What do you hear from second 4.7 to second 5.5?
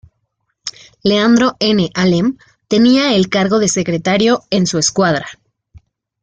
escuadra.